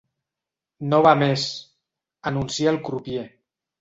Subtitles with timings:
[0.93, 1.45] No va més!
[2.31, 3.29] —anuncia el crupier.